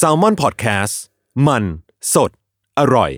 [0.00, 0.94] s a l ม o n PODCAST
[1.46, 1.64] มัน
[2.14, 2.30] สด
[2.78, 3.10] อร่อย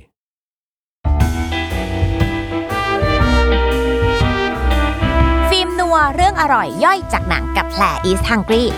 [5.51, 8.69] ฟิล์มนัวเรื่องอร่อยย่อยจากหนังกับแผลอีสฮังกี้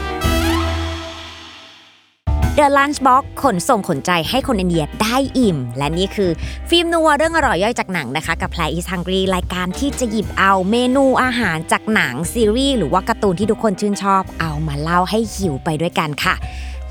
[2.61, 6.31] The Lunchbox ขนส่งขนใจให้คนอินเดียได้อิ่ม และนี่คือ
[6.69, 16.35] ฟิล์มนัวเรื่องอร่อยย่อยจากหนังนะคะ กับแผล East Hungry รายการที่จะหยิบเอาเมนูอาหารจากหนังซีรีส์หรือว่าการ์ตูนที่ทุกคนชื่นชอบ เอามาเล่าให้หิวไปด้วยกันค่ะ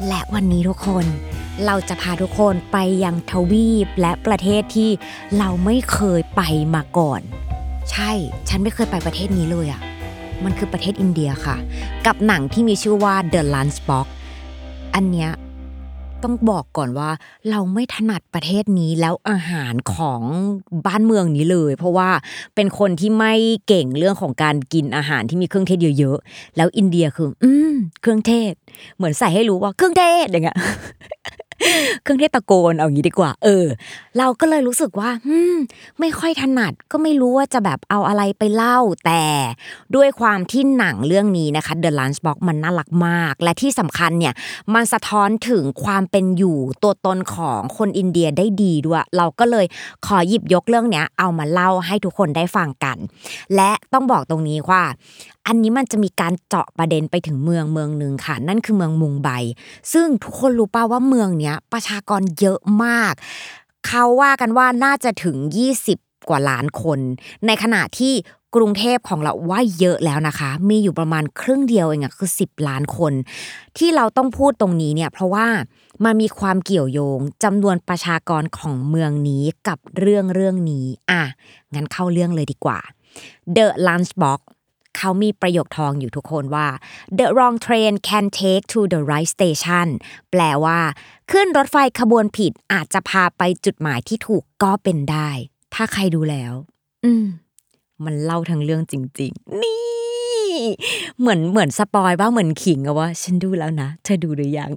[0.08, 1.05] และวันนี้ทุกคน
[1.66, 4.90] เราจะพาทุกคนไปยังทวีปและประเทศที่
[5.38, 6.41] เราไม่เคยไป
[6.76, 7.22] มาก่อน
[7.91, 8.12] ใช่
[8.50, 9.82] ฉันไม่เคยไปประเทศนี้เลยอะ่ะ
[10.44, 11.55] มันคือประเทศอินเดียค่ะ
[12.05, 14.07] กับหนังที่มีชื่อว่า The Lunchbox
[14.96, 15.32] อันเนี้ย
[16.26, 17.09] ต้องบอกก่อนว่า
[17.49, 20.21] เราไม่ถนัดประเทศนี้แล้วอาหารของ
[20.87, 22.09] บ้านเมืองนี้เลย เพราะว่า
[22.55, 23.34] เป็นคนที่ไม่
[23.67, 28.54] เก่งเรื่องของการกินอาหารที่มีเครื่องเทศเยอะๆแล้วอินเดียคือ อืมเครื่องเทศ
[28.98, 30.57] เหมือนใส่ให้รู้ว่าเครื่องเทศอย่างเงี้ย
[32.04, 33.65] เครื่องเทศตะโกนเอางี้ดีกว่า เออ
[34.18, 35.55] เราก็เลยรู้สึกว่าอืม
[35.99, 39.24] ไม่ค่อยถนัดก็ไม่รู้ว่าจะแบบเอาอะไรไปเล่าแต่
[39.96, 44.34] ด้วยความที่หนังเรื่องนี้นะคะ The Lunchbox มันน่ารักมาก และที่สำคัญเนี่ย
[44.74, 49.66] มันสะท้อนถึงความเป็นอยู่ตัวตนของคนอินเดียได้ดีด้วย เราก็เลย
[50.05, 52.98] ขอหยิบยกเรื่องเนี้ยเอามาเล่าให้ทุกคนได้ฟังกัน
[53.55, 54.84] และต้องบอกตรงนี้ว่า
[55.48, 59.29] อันนี้มันจะมีการเจาะประเด็นไปถึงเมืองเมืองหนึ่งค่ะ นั่นคือเมืองมุงไบ
[59.94, 63.13] ซึ่งทุกคนรู้ป่าว่าเมืองเนี้ยประชากรเยอะมาก
[63.88, 65.38] เขาว่ากันว่าน่าจะถึง
[65.84, 67.00] 20 กว่าล้านคน
[67.46, 68.13] ในขณะที่
[68.56, 73.13] กรุงเทพของเราว่าเยอะแล้วนะคะ มีอยู่ประมาณครึ่งเดียวเองอะคือ 10 ล้านคน
[73.78, 75.47] ที่เราต้องพูดตรงนี้เนี่ยเพราะว่า
[76.06, 81.24] มันมีความเกี่ยวโยงจำนวนประชากรของเมืองนี้กับเรื่องเรื่องนี้ อะ
[81.74, 82.79] งั้นเข้าเรื่องเลยดีกว่า
[83.56, 84.40] The Lunchbox
[84.97, 86.67] เขามีประโยคทองอยู่ทุกคนว่า
[87.17, 89.88] the wrong train can take to the right station
[90.31, 90.79] แปลว่า
[91.31, 95.29] ขึ้นรถไฟขบวนผิดอาจจะพาไปจุดหมายที่ถูกก็เป็นได้
[95.73, 96.53] ถ้าใครดูแล้ว
[97.06, 97.25] อืม
[98.06, 100.57] มันเล่าทั้งเรื่องจริง ๆ นี่
[101.19, 104.72] เหมือนเหมือนสปอยว่าเหมือนขิงอะว่า ฉันดูแล้วนะ เธอดูหรือยัง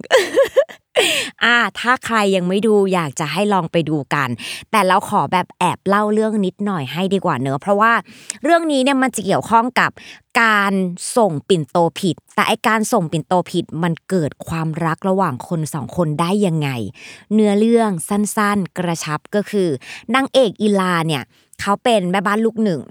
[1.43, 4.29] อ่าถ้าใครยังไม่ดูอยากจะให้ลองไปดูกัน
[4.71, 7.93] แต่เราขอแบบแอบเล่าเรื่องนิดหน่อยให้ดีกว่าเนอะเพราะว่า
[8.43, 9.91] เรื่องนี้เนี่ยมันจะเกี่ยวข้องกับ
[10.41, 10.73] การ
[11.17, 16.69] ส่งปิ่นโตผิด แต่ไอการส่งปิ่นโตผิดมันเกิดความรักระหว่างคนสองคนได้ยังไง
[17.33, 19.69] เนื้อเรื่องสั้นๆ กระชับก็คือ
[20.15, 21.23] นางเอกอีลาเนี่ย
[21.61, 22.81] เขาเป็นแม่บ้านลูกหนึ่ง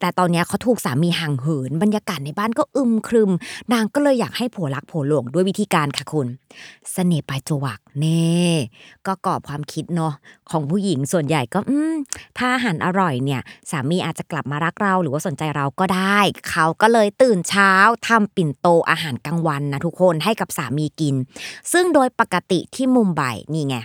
[0.00, 3.30] แต่ตอนนี้เขาถูกสามีห่างเหิน บรรยากาศในบ้านก็อึมครึม
[3.72, 6.26] นางก็เลยอยากให้ผัวรักผัวหลวงด้วยวิธีการค่ะคุณ
[6.92, 8.30] เสน่ห์ปลายจวักเน่
[9.06, 10.14] ก็กรอบความคิดเนาะ
[10.50, 11.94] ของผู้หญิงส่วนใหญ่ก็อืม
[12.38, 16.18] ถ้าอาหารอร่อยเนี่ย สามีอาจจะกลับมารักเราหรือว่าสนใจเราก็ได้
[16.50, 17.72] เขาก็เลยตื่นเช้า
[18.08, 21.14] ทำปิ่นโตอาหารกลางวันนะทุกคนให้กับสามีกิน
[21.72, 23.22] ซึ่งโดยปกติที่มุมไบ
[23.54, 23.76] นี่ไง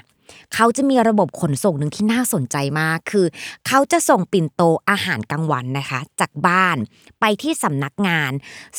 [0.53, 3.25] เขาจะมีระบบขนส่งหนึ่งที่น่าสนใจมาก คือ
[3.67, 6.77] เขาจะส่งปิ่นโตอาหารกลางวันนะคะ จากบ้าน
[7.19, 8.31] ไปที่สำนักงาน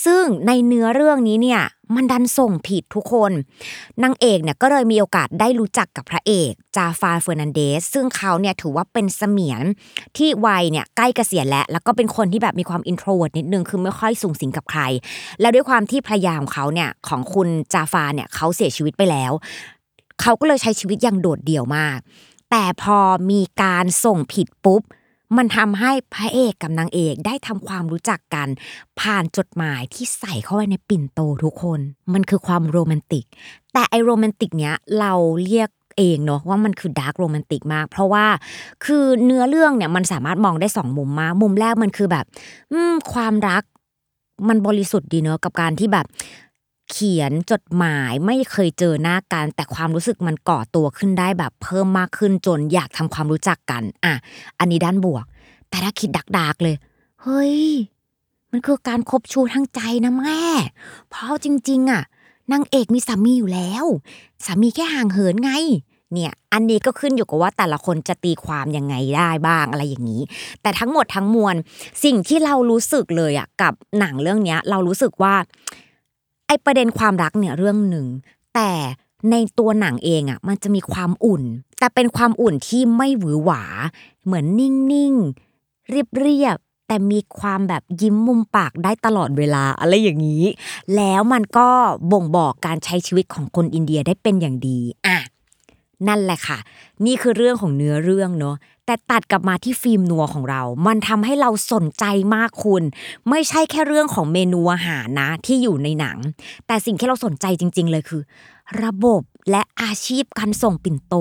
[0.05, 1.63] ซึ่งในเนื้อเรื่องนี้เนี่ย
[1.95, 3.33] มันดันส่งผิดทุกคน
[4.03, 9.63] นางเอกเนี่ยก็เลยมีโอกาสได้รู้จักกับพระเอกจาฟาเฟอร์นันเดสซึ่งเขาเนี่ยถือว่าเป็นเสมียน
[10.17, 14.83] ที่วัยเนี่ยใกล้เกษียณแล้ว แล้วก็เป็นคนที่แบบมีความ introvert นิดนึงคือไม่ค่อยสุงสิงกับใคร
[15.41, 19.33] แล้วด้วยความที่ภรรยาของเขาเนี่ยของคุณจาฟาเนี่ยเขาเสียชีวิตไปแล้ว
[20.21, 21.99] เขาก็เลยใช้ชีวิตอย่างโดดเดี่ยวมาก
[22.51, 22.99] แต่พอ
[23.31, 24.83] มีการส่งผิดปุ๊บ
[25.37, 28.49] มันทำให้พระเอกกับนางเอกได้ทำความรู้จักกัน
[29.01, 31.81] ผ่านจดหมายที่ใส่เข้าไว้ในปิ่นโตทุกคน
[32.13, 33.25] มันคือความโรแมนติก
[33.73, 35.13] แต่ไอโรแมนติกเนี้ยเรา
[35.45, 38.27] เรียกเองเนาะว่ามันคือ dark romantic มาก เพราะว่า
[38.85, 42.25] คือเนื้อเรื่องเนี่ยมันสามารถมองได้สองมุมมากมุมแรกมันคือแบบ
[42.73, 42.81] อื
[43.13, 43.63] ความรัก
[44.49, 46.07] มันบริสุทธิ์ดีเนอะกับการที่แบบ
[46.91, 54.15] เขียนจดหมายไม่เคยเจอหน้ากัน แต่ความรู้สึกมันก่อตัวขึ้นได้แบบเพิ่มมากขึ้นจนอยากทำความรู้จักกัน อะ
[54.59, 55.25] อันนี้ด้านบวก
[55.69, 56.77] แต่ถ้าคิดดักๆเลย
[57.23, 57.59] เฮ้ย
[58.53, 60.43] มันคือการคบชูทางใจนะแม่
[61.11, 62.03] เพราะจริง ๆ อะ
[62.53, 63.85] นางเอกมีสามีอยู่แล้ว
[64.45, 65.53] สามีแค่ห่างเหินไง
[66.13, 70.23] เนี่ย อันนี้ก็ขึ้นอยู่กับว่าแต่ละคนจะตีความยังไงได้บ้างอะไรอย่างนี้
[70.63, 71.55] แต่ทั้งหมดทั้งมวล
[72.05, 75.35] สิ่งที่เรารู้สึกเลยอะกับหนังเรื่องเนี้ย เรารู้สึกว่า
[76.47, 78.07] ไอประเด็นความรักเนี่ยเรื่องหนึ่ง
[78.55, 78.71] แต่
[79.31, 81.43] ในตัวหนังเองอะมันจะมีความอุ่น
[81.79, 83.63] แต่เป็นความอุ่นที่ไม่หวือหวา
[84.25, 90.45] เหมือนนิ่งๆ เรียบๆ แต่มีความแบบยิ้มมุมปากได้ตลอดเวลาอะไรอย่างนี้
[90.97, 91.69] แล้วมันก็
[92.13, 95.19] บ่งบอกการใช้ชีวิตของคนอินเดียได้เป็นอย่างดีอะ
[96.09, 96.59] นั่นแหละค่ะ
[97.07, 98.57] นี่คือเรื่องของเนื้อเรื่องเนาะ
[98.87, 102.05] แต่ตัดกลับมาที่ฟิล์มนัวของเรา มันทำให้เราสนใจ
[102.35, 102.83] มากคุณ
[103.31, 106.19] ไม่ใช่แค่เรื่องของเมนูอาหารนะ ที่อยู่ในหนัง
[106.67, 108.23] แต่สิ่งที่เราสนใจจริง ๆ เลยคือ
[108.85, 111.15] ระบบและอาชีพการส่งปิ่นโต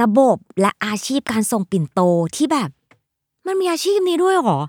[0.00, 2.00] ระบบและอาชีพการส่งปิ่นโต
[2.36, 2.70] ที่แบบ
[3.46, 4.60] มันมีอาชีพนี้ด้วยเหรอ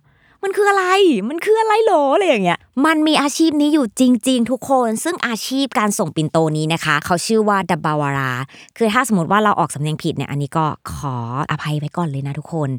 [0.44, 0.85] มันคืออะไร
[1.29, 8.31] มันคืออะไรหรออะไรอย่างเงี้ยมันมีอาชีพนี้อยู่จริง ๆ ทุกคน ซึ่งอาชีพการส่งปิ่นโตนี้นะคะ เขาชื่อว่าดับบาวารา
[8.77, 11.15] คือถ้าสมมติว่าเราออกสำเนียงผิดเนี่ย อันนี้ก็ขอ
[11.51, 12.69] อภัยไว้ก่อนเลยนะทุกคน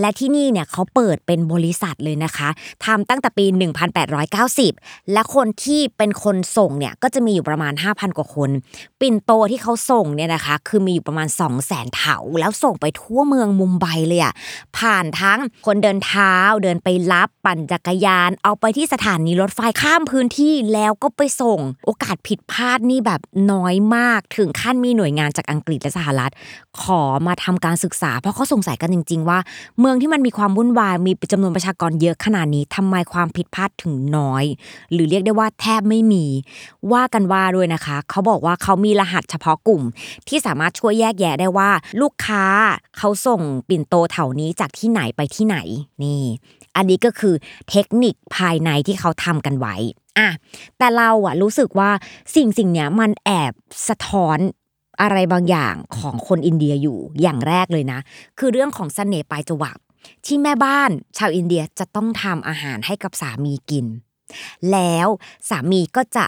[0.00, 2.48] และที่นี่เนี่ยเขาเปิดเป็นบริษัทเลยนะคะ
[2.84, 3.44] ทำตั้งแต่ปี
[4.28, 8.50] 1890 และคนที่เป็นคนส่งเนี่ย ก็จะมีอยู่ประมาณ 5,000 กว่าคน
[9.00, 14.34] ปิ่นโตที่เขาส่งเนี่ยนะคะ คือมีอยู่ประมาณ 2 0 0แสนเถาแล้วส่งไปทั่วเมืองมุมไบเลยอะ
[14.78, 23.20] ผ่านทั้งคนเดินเท้าเดินไปรับปั่นจักรยาน เอาไปที่สถานีรถไฟข้ามพื้นที่แล้วก็ไปส่งโอกาสผิดพลาดนี่แบบ
[23.52, 26.32] น้อยมากถึงขั้นมีหน่วยงานจากอังกฤษและสหรัฐ
[26.80, 29.38] ขอมาทำการศึกษา เพราะเขาสงสัยกันจริง ๆ ว่า
[29.80, 34.44] เมืองที่มันมีความวุ่นวายมีจำนวนประชากรเยอะขนาดนี้ทำไมความผิดพลาดถึงน้อย
[34.92, 36.24] หรือเรียกได้ว่าแทบไม่มี
[36.92, 39.82] ว่ากันว่าด้วยนะคะ เขาบอกว่าเขามีรหัสเฉพาะกลุ่ม
[40.28, 42.44] ที่สามารถช่วยแยกแยะได้ว่า ลูกค้า
[42.98, 45.56] เขาส่งปิ่นโตแถวนี้จากที่ไหนไปที่ไหน
[46.02, 46.22] นี่
[46.76, 47.34] อันนี้ก็คือ
[47.70, 49.76] เทคนิคภายในที่เขาทำกันไว้
[50.18, 50.28] อะ
[50.78, 51.90] แต่เราอะรู้สึกว่า
[52.34, 53.52] สิ่งสิ่งเนี้ยมันแอบ
[53.88, 54.38] สะท้อน
[55.02, 57.98] อะไรบางอย่างของคนอินเดียอยู่อย่างแรกเลยนะ
[58.38, 59.78] คือเรื่องของเสน่ห์ปลายจวัก
[60.26, 63.86] ที่แม่บ้านชาวอินเดียจะต้องทำอาหารให้กับสามีกิน
[64.72, 65.08] แล้ว
[65.48, 66.24] สามีก็จะ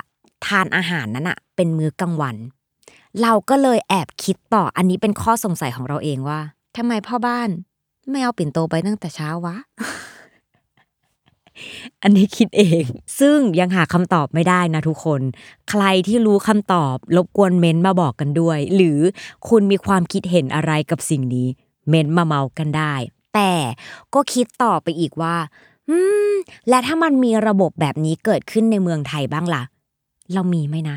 [0.46, 2.36] ทานอาหารนั้นอะเป็นมื้อกลางวัน
[3.22, 6.40] เราก็เลยแอบคิดต่ออันนี้เป็นข้อสงสัยของเราเองว่า
[6.76, 7.48] ทำไมพ่อบ้าน
[8.10, 9.56] ไม่เอาปิ่นโตไปตั้งแต่เช้าวะ
[12.02, 12.84] อันนี้คิดเอง
[13.20, 15.20] ซึ่งยังหาคำตอบไม่ได้นะทุกคน
[15.70, 18.98] ใครที่รู้คำตอบรบกวนเม้นต์มาบอกกันด้วย หรือ
[19.48, 21.48] คุณมีความคิดเห็นอะไรกับสิ่งนี้
[21.88, 22.94] เม้นต์มาเมากันได้
[23.34, 23.52] แต่
[24.14, 25.36] ก็คิดต่อไปอีกว่า
[25.88, 25.96] อื
[26.30, 26.32] ม
[26.68, 29.62] และถ้ามันมีระบบแบบนี้เกิดขึ้นในเมืองไทยบ้างล่ะ
[30.32, 30.96] เรามีไหมนะ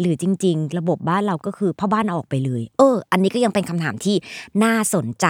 [0.00, 4.16] หรือจริง ๆ ระบบบ้านเราก็คือพ่อบ้านออกไปเลย เออ อันนี้ก็ยังเป็นคำถามที่
[4.64, 5.26] น่าสนใจ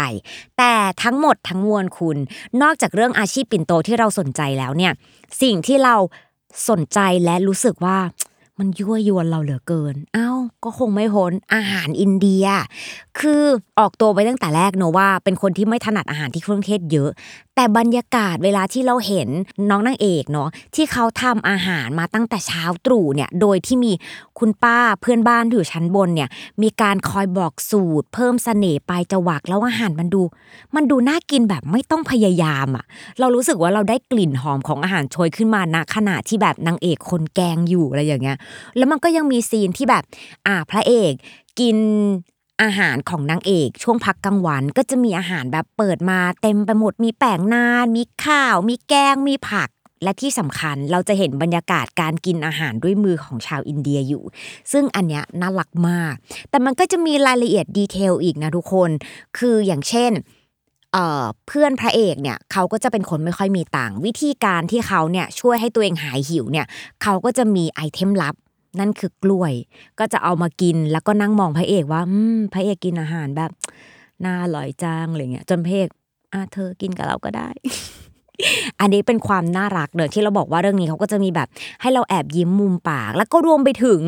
[0.59, 0.73] แต่
[1.03, 2.19] ทั้งหมดทั้งมวลคุณ
[2.63, 4.93] นอกจากเรื่องอาชีพปิ่นโตที่เราสนใจแล้วเนี่ย
[5.43, 5.97] สิ่งที่เรา
[6.69, 7.99] สนใจและรู้สึกว่า
[8.61, 10.31] มันยั่วยวนเราเหลือเกิน เอ้า
[10.65, 12.47] ก็คงไม่พ้นอาหารอินเดีย
[13.19, 13.43] คือ
[13.79, 17.11] ออกตัวไปตั้งแต่แรกเนอะว่า เป็นคนที่ไม่ถนัดอาหารที่เครื่องเทศเยอะ
[17.57, 19.29] แต่บรรยากาศเวลาที่เราเห็น
[19.71, 23.93] น้องนางเอกเนาะที่เขาทำอาหารมาตั้งแต่เช้าตรู่เนี่ยโดยที่มี
[24.39, 26.29] คุณป้าเพื่อนบ้านอยู่ชั้นบนเนี่ย
[26.63, 30.23] มีการคอยบอกสูตร เพิ่มเสน่ห์ปลายจวักแล้วอาหารมันดู
[30.75, 32.85] มันดูน่ากินแบบไม่ต้องพยายามอะ
[33.21, 38.39] เรารู้สึกว่าเราได้กลิ่นหอมของอาหารโชยขึ้นมาณขณะที่แบบนางเอกคนแกงอยู่อะไรอย่างเงี้ย
[38.77, 40.05] แล้วมันก็ยังมีซีนที่แบบ
[40.47, 41.13] อ่าพระเอก
[41.61, 41.77] กิน
[42.63, 49.69] อาหารของนางเอกช่วงพักกลางวันก็จะมีอาหารแบบเปิดมาเต็มไปหมดมีแป้งนาน มีข้าว มีแกงมีผัก
[50.03, 54.25] และที่สำคัญเราจะเห็นบรรยากาศการกินอาหารด้วยมือของชาวอินเดียอยู่
[54.73, 56.15] ซึ่งอันเนี้ยน่ารักมาก
[56.51, 58.91] แต่มันก็จะมีรายละเอียดดีเทลอีกนะทุกคน
[59.39, 60.13] คืออย่างเช่น
[60.93, 66.67] เอ่อเพื่อนพระเอกเนี่ยเขาก็จะเป็นคนไม่ค่อยมีตังวิธีการที่เขาเนี่ยช่วยให้ตัวเองหายหิวเนี่ย
[67.03, 68.35] เขาก็จะมีไอเทมลับ
[68.79, 69.53] นั่นคือกล้วย
[69.99, 73.51] ก็จะเอามากินแล้วก็นั่งมองพระเอกว่าอืมพระเอกกินอาหารแบบ
[74.25, 75.89] น่าอร่อยจังอะไรเงี้ยจนพระเอก
[76.33, 77.49] อะเธอกินกับเราก็ได้
[78.81, 81.49] อันนี้เป็นความน่ารักเนอะที่เราบอกว่าเรื่องนี้เขาก็จะมีแบบ
[81.81, 84.01] ให้เราแอบยิ้มมุมปาก แล้วก็รวมไปถึง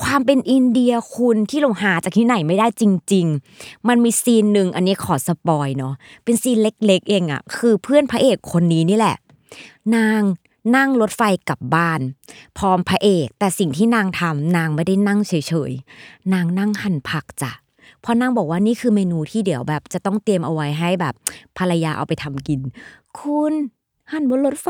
[0.00, 3.26] ความเป็นอินเดียคุณที่เราหาจากที่ไหนไม่ได้จริง
[3.58, 5.94] ๆ มันมี scene หนึ่งอันนี้ขอ spoil เนาะ
[6.24, 9.16] เป็น scene เล็ก ๆ เองอะคือเพื่อนพระเอกคนนี้นี่แหละ
[9.96, 10.20] นาง
[10.76, 12.00] นั่งรถไฟกลับบ้าน
[12.58, 15.32] พร้อมพระเอก แต่สิ่งที่นางทำนางไม่ได้นั่งเฉ
[15.70, 17.52] ยๆ นางนั่งหั่นผักจ้ะ
[18.00, 21.14] เพราะนางบอกว่านี่คือเมนูที่เดี๋ยวแบบ จะต้องเตรียมเอาไว้ให้แบบ
[21.58, 22.60] ภรรยาเอาไปทำกิน
[23.18, 23.52] คุณ
[24.12, 24.68] หั่นบนรถไฟ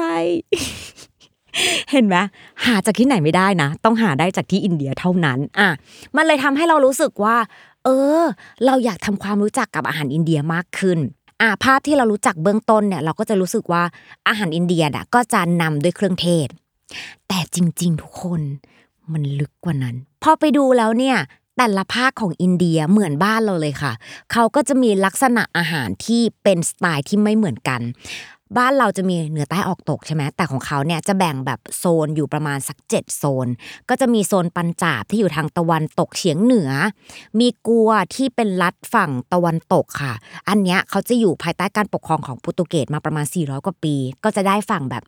[1.90, 2.16] เห็นไหม
[2.64, 5.68] หาจากที่ไหนไม่ได้นะ ต้องหาได้จากที่อินเดียเท่านั้น อะ
[6.16, 7.36] มันเลยทำให้เรารู้สึกว่า
[7.84, 7.88] เอ
[8.20, 8.22] อ
[8.66, 10.98] เราอยากทำความรู้จักกับอาหารอินเดียมากขึ้น
[11.40, 13.82] อะภาพที่เรารู้จักเบื้องต้นเนี่ยเราก็จะรู้สึกว่า
[14.28, 16.48] อาหารอินเดียน่ะก็จะนำด้วยเครื่องเทศ
[17.28, 18.42] แต่จริง ๆ ทุกคน
[19.12, 21.16] มันลึกกว่านั้น พอไปดูแล้วเนี่ย
[21.56, 23.92] แต่ละภาคของอินเดียเหมือนบ้านเราเลยค่ะ
[24.32, 27.80] เขาก็จะมีลักษณะอาหารที่เป็นสไตล์ที่ไม่เหมือนกัน
[28.58, 33.48] บ้านเราจะมีเหนือใต้ออกตกใช่ไหมแต่ของเขาเนี่ยจะแบ่งแบบโซนอยู่ประมาณสัก 7 โซน
[33.88, 36.70] ก็จะมีโซนปัญจาบที่อยู่ทางตะวันตกเฉียงเหนือ
[37.40, 40.14] มีกัวที่เป็นรัฐฝั่งตะวันตกค่ะ
[40.48, 43.94] อันเนี้ยเขาจะอยู่ภายใต้การปกครองของโปรตุเกสมาประมาณ 400 กว่าปี
[44.24, 45.02] ก็จะได้ฝั่งแบบ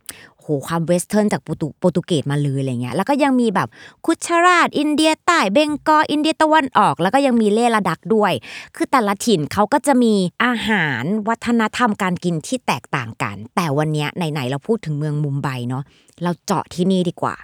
[0.47, 1.49] โหความ Western จากโป
[1.85, 3.69] รตุเกสมาเลยอะไรเงี้ยแล้วก็ยังมีแบบ
[4.07, 8.33] คุชราต อินเดียใต้เบงกอลอินเดียตะวันออก แล้วก็ยังมีเลห์ลาดักด้วย
[8.77, 15.83] คือแต่ละถิ่นเขาก็จะมีอาหารวัฒนธรรมการกินที่แตกต่างกัน แต่วันนี้ไหนๆเราพูดถึงเมืองมุมไบเนาะ
[16.23, 17.37] เราเจาะที่นี่ดีกว่า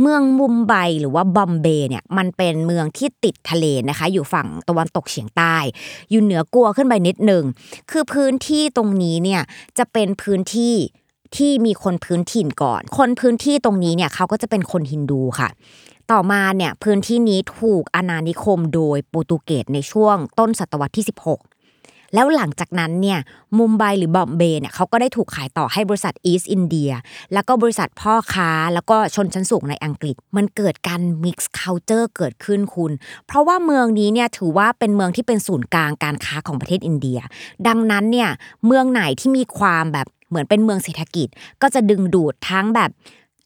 [0.00, 5.56] เมืองมุมไบหรือว่าบอมเบย์เนี่ยมันเป็นเมืองที่ติดทะเลนะคะ อยู่ฝั่งตะวันตกเฉียงใต้
[6.10, 7.44] อยู่เหนือกัวขึ้นไปนิดหนึ่ง
[7.90, 9.42] คือพื้นที่ตรงนี้เนี่ย
[9.78, 10.74] จะเป็นพื้นที่
[11.36, 15.48] ที่มีคนพื้นถิ่นก่อน คนพื้นที่ตรงนี้เนี่ยเขาก็จะเป็นคนฮินดูค่ะ
[16.10, 23.18] ต่อมาเนี่ยพื้นที่นี้ถูกอาณานิคมโดยโปรตุเกสในช่วงต้นศตวรรษที่ 16แล้วหลังจากนั้นเนี่ย
[23.58, 26.90] มุมไบหรือบอมเบย์เนี่ยเขาก็ได้ถูกขายต่อให้บริษัทอีสต์อินเดีย
[27.32, 32.92] แล้วก็บริษัทพ่อค้าแล้วก็ชนชั้นสูงในอังกฤษ มันเกิดการ mix culture เกิดขึ้นคุณ
[33.26, 37.18] เพราะว่าเมืองนี้เนี่ยถือว่าเป็นเมืองที่เป็นศูนย์กลางการค้าของประเทศอินเดีย
[37.66, 38.30] ดังนั้นเนี่ย
[38.66, 41.28] เมืองไหนที่มีความแบบ เหมือนเป็นเมืองเศรษฐกิจ
[41.62, 42.90] ก็จะดึงดูดทั้งแบบ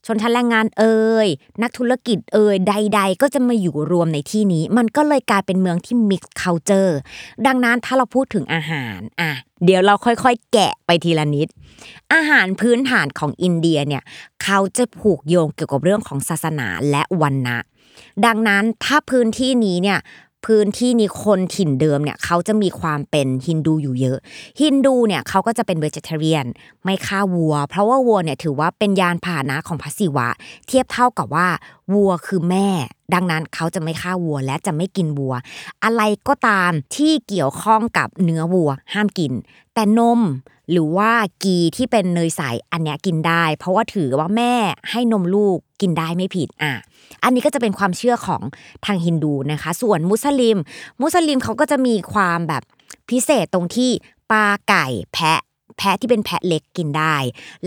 [0.07, 1.27] ชนชั้นแรงงานเอ่ย
[1.61, 6.97] นักธุรกิจเอ่ยใด ๆ ก็จะมาอยู่รวมในที่นี้ มันก็เลยกลายเป็นเมืองที่ mix culture
[7.45, 9.31] ดังนั้นถ้าเราพูดถึงอาหารอะ
[9.65, 11.47] เดี๋ยวเราค่อยๆ แกะไปทีละนิด
[12.13, 14.03] อาหารพื้นฐานของอินเดียเนี่ย
[14.43, 17.59] เขาจะผูกโยงเกี่ยวกับเรื่องของศาสนาและวรรณะ
[18.25, 19.99] ดังนั้นถ้าพื้นที่นี้เนี่ย
[20.45, 24.17] พื้นที่นี้คนถิ่นเดิมเนี่ยเขาจะมีความเป็นฮินดูอยู่เยอะ
[24.61, 26.45] ฮินดูเนี่ยเขาก็จะเป็นเวจเทเรียน
[26.83, 30.27] ไม่ฆ่าวัว เพราะว่าวัวเนี่ยถือว่าเป็นยานพาหนะของพระศิวะ
[30.67, 31.47] เทียบเท่ากับว่า
[31.93, 32.69] วัวคือแม่
[33.13, 35.33] ดังนั้นเขาจะไม่ฆ่าวัวและจะไม่กินวัว
[35.83, 39.31] อะไรก็ตามที่เกี่ยวข้องกับเนื้อวัวห้ามกิน
[39.73, 40.21] แต่นม
[40.71, 41.11] หรือว่า
[41.43, 44.53] กีที่เป็นเนยใสอันเนี้ยกินได้ เพราะว่าถือว่าแม่
[44.91, 46.73] ให้นมลูก กินได้ไม่ผิดอะ
[47.23, 48.41] อันนี้ก็จะเป็นความเชื่อของ
[48.85, 50.57] ทางฮินดูนะคะ ส่วนมุสลิม
[51.01, 52.63] มุสลิมเขาก็จะมีความแบบ
[53.09, 53.91] พิเศษตรงที่
[54.31, 55.41] ปลาไก่แพะ
[55.77, 57.15] แพะที่เป็นแพะเล็กกินได้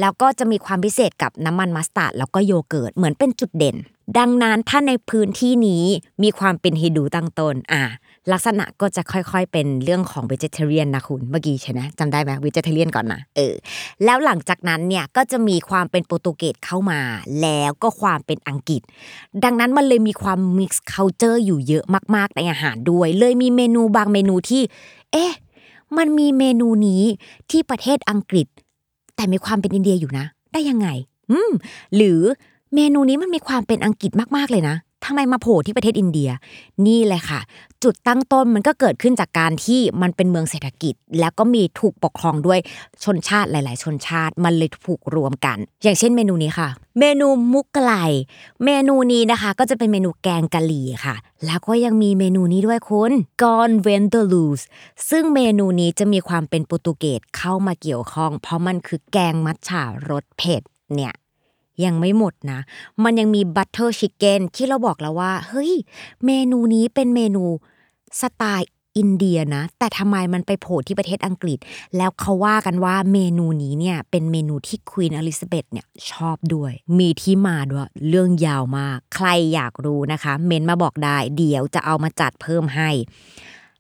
[0.01, 3.77] แล้วก็จะมีความพิเศษกับน้ำมันมัสตาร์ดแล้วก็โยเกิร์ตเหมือนเป็นจุดเด่น
[4.19, 5.85] ดังนั้นถ้าในพื้นที่นี้
[6.23, 7.85] มีความเป็นฮินดูตั้งต้นอะ
[8.33, 13.55] ลักษณะก็จะค่อยๆ เป็นเรื่องของ vegetarian นะคุณเมื่อกี้ใช่ไหมจำได้ไหม vegetarian ก่อนนะเออ
[14.05, 17.01] แล้วหลังจากนั้นเนี่ยก็จะมีความเป็นโปรตุเกสเข้ามา
[17.43, 18.83] แล้วก็ความเป็นอังกฤษ
[19.45, 21.85] ดังนั้นมันเลยมีความ mix culture อยู่เยอะ
[22.17, 24.63] มากๆในอาหารด้วย เลยมีเมนูบางเมนูที่
[25.13, 25.33] เอ๊ะ
[25.97, 27.03] มันมีเมนูนี้
[27.51, 28.47] ที่ประเทศอังกฤษ
[29.17, 30.89] แต่มีความเป็นอินเดียอยู่นะ ได้ยังไง
[31.31, 31.51] อืม
[31.97, 32.21] หรือ
[32.75, 34.77] เมนูนี้มันมีความเป็นอังกฤษมากๆเลยนะ
[35.07, 36.31] ทำไมมาโผล่ที่ประเทศอินเดีย
[36.87, 37.41] นี่แหละค่ะ
[37.83, 42.59] จุดตั้งต้นมันก็เกิดขึ้นจากการที่มันเป็นเมืองเศรษฐกิจ แล้วก็มีถูกปกครองด้วย
[43.05, 46.69] ชนชาติหลาย ๆ ชนชาติมันเลยถูกรวมกัน อย่างเช่นเมนูนี้ค่ะ
[47.01, 47.91] เมนู Mughlai
[48.65, 54.61] เมนูนี้นะคะ ก็จะเป็นเมนูแกงกะหรี่ค่ะ แล้วก็ยังมีเมนูนี้ด้วยคุณ Gone v e n t e r l o s
[55.11, 60.63] ซึ่งเมนูนี้จะมีความเป็นโปรตุเกสเข้ามาเกี่ยวข้อง เพราะมันคือแกงมัสซาล่ารสเผ็ด
[60.95, 61.15] เนี่ย
[61.85, 62.61] ยังไม่หมดนะ
[63.05, 65.73] มันยังมี butter chicken ที่เราบอกแล้วว่า เฮ้ย
[66.27, 67.45] เมนูนี้เป็นเมนู
[68.21, 71.59] สไตล์อินเดียนะ แต่ทำไมมันไปโผล่ที่ประเทศอังกฤษ
[71.97, 82.91] แล้วเขาว่ากันว่าเมนูนี้เนี่ยเป็นเมนูที่ Queen อลิซาเบธเนี่ยชอบด้วย มีที่มาด้วย เรื่องยาวมาก ใครอยากรู้นะคะ เมนต์มาบอกได้ เดี๋ยวจะเอามาจัดเพิ่มให้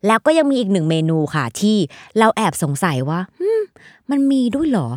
[0.06, 1.76] แล้วก็ยังมีอีกหนึ่งเมนูค่ะที่
[2.18, 3.20] เราแอบสงสัยว่า
[4.10, 4.88] มันมีด้วยเหรอ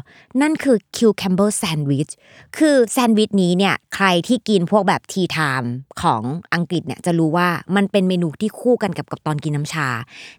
[0.41, 2.09] นั่นคือ cucumber sandwich
[2.57, 6.21] คือแซนด์วิชนี้เนี่ยใครที่กินพวกแบบ tea time ของ
[6.53, 9.87] อังกฤษเนี่ยจะรู้ว่ามันเป็นเมนูที่คู่กันกับกับตอนกินน้ำชา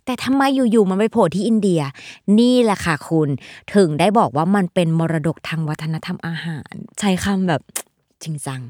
[0.05, 1.81] แต่ทำไมอยู่ๆมันไปโผล่ที่อินเดีย
[2.39, 3.29] นี่แหละค่ะคุณ
[3.75, 7.63] ถึงได้บอกว่ามันเป็นมรดกทางวัฒนธรรมอาหาร ใช้คำแบบ
[8.23, 8.61] จริงจัง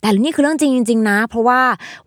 [0.00, 1.60] แต่นี่คือเรื่องจริงจริงๆนะ เพราะว่า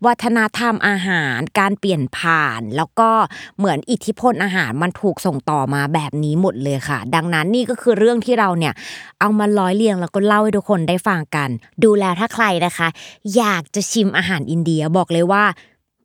[0.06, 3.10] วัฒนธรรมอาหารการเปลี่ยนผ่าน แล้วก็
[3.58, 8.74] เหมือนอิทธิพลอาหารมันถูกส่งต่อมาแบบนี้หมดเลยค่ะ ดังนั้นนี่ก็คือเรื่องที่เราเนี่ย
[9.20, 11.50] เอามาร้อยเรียงแล้วก็เล่าให้ทุกคนได้ฟังกัน
[11.84, 12.88] ดูแล้วถ้าใครนะคะ
[13.38, 15.44] อยากจะชิมอาหารอินเดียบอกเลยว่า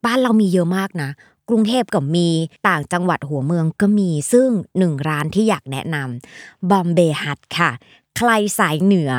[0.05, 1.09] บ้านเรามีเยอะมากนะ
[1.49, 2.27] กรุงเทพก็มี
[2.67, 7.71] ต่างจังหวัดหัวเมืองก็มีซึ่งหนึ่งร้านที่อยากแนะนำบอมเบย์ฮัทค่ะ
[8.17, 9.11] ใครสายเหนือ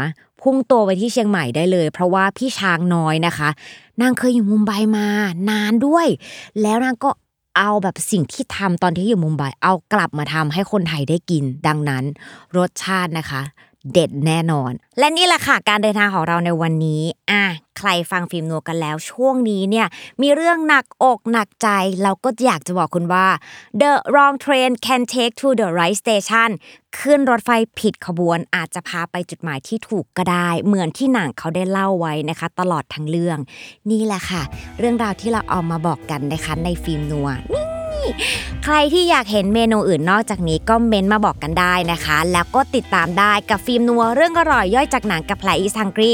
[0.43, 3.49] พุ่งตัวไปที่เชียงใหม่ได้เลย เพราะว่าพี่ช้างน้อยนะคะ
[4.01, 5.07] นางเคยอยู่มุมไบมา
[5.51, 6.07] นานด้วย
[6.63, 7.11] แล้วนางก็
[7.57, 12.05] เอาแบบสิ่งที่ทำตอนที่อยู่มุมไบเอากลับมาทำให้คนไทยได้กิน ดังนั้น
[12.57, 13.43] รสชาตินะคะ
[13.93, 17.45] เด็ดแน่นอน และนี่แหละค่ะการเดินทางของเราในวันนี้อะ
[17.79, 19.87] ใครฟังฟิล์มนัวกันแล้ว ช่วงนี้เนี่ย
[20.23, 21.69] มีเรื่องหนักอกหนักใจ
[22.03, 23.27] เราก็อยากจะบอกคุณว่า
[23.81, 26.51] the wrong train can take to the right station
[26.99, 33.39] ขึ้นรถไฟผิดขบวนอาจจะพาไปจุดหมายที่ถูกก็ได้ เหมือนที่หนังเขาได้เล่าไว้นะคะ ตลอดทั้งเรื่อง
[33.91, 34.43] นี่แหละค่ะ
[34.79, 37.62] เรื่องราวที่เราเอามาบอกกันนะคะในฟิล์มนัวนี่
[38.65, 46.13] ใครที่อยากเห็นเมนูอื่นนอกจากนี้ก็เม้นมาบอกกันได้นะคะ แล้วก็ติดตามได้กับฟิล์มนัวเรื่องอร่อยย่อยจากหนังกับแพลอีสังกรี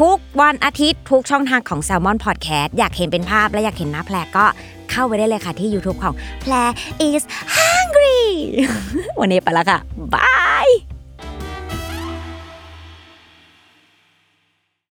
[0.00, 4.46] ทุกวันอาทิตย์ทุกช่องทางของ s ซ l m o n Podcast อยากเห็นเป็นภาพและอยากเห็นหน้าแพลก็
[4.90, 6.52] เข้าไปได้เลยค่ะที่ YouTube ของแผล
[7.08, 7.22] is
[7.56, 8.20] hungry
[9.20, 9.78] วันนี้ไปแล้วค่ะ
[10.14, 10.30] บา
[10.66, 10.68] ย